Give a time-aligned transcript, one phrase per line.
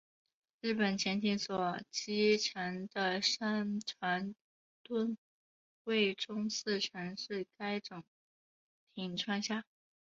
[0.61, 4.33] 日本潜艇所击沉的商船
[4.81, 5.15] 吨
[5.83, 8.03] 位中四成是该种
[8.95, 9.63] 艇创下。